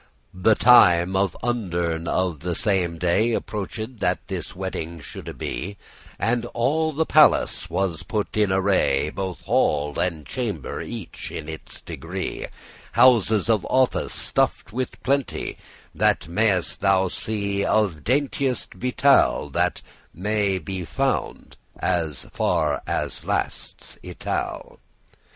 [0.07, 4.55] * *befit The time of undern* of the same day *evening <5> Approached, that this
[4.55, 5.77] wedding shoulde be,
[6.17, 8.03] And all the palace put was
[8.33, 12.47] in array, Both hall and chamber, each in its degree,
[12.93, 15.55] Houses of office stuffed with plenty
[15.93, 18.81] There may'st thou see of dainteous vitaille,*
[19.49, 19.81] *victuals, provisions That
[20.15, 24.79] may be found, as far as lasts Itale.